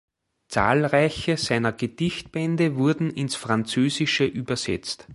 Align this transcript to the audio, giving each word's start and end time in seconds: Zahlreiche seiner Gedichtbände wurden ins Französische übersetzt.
Zahlreiche 0.47 1.37
seiner 1.37 1.73
Gedichtbände 1.73 2.75
wurden 2.75 3.11
ins 3.11 3.35
Französische 3.35 4.25
übersetzt. 4.25 5.07